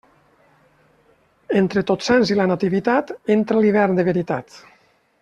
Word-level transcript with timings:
Entre 1.61 1.83
Tots 1.91 2.09
Sants 2.11 2.31
i 2.37 2.39
la 2.39 2.47
Nativitat, 2.55 3.13
entra 3.37 3.63
l'hivern 3.67 4.01
de 4.01 4.07
veritat. 4.13 4.59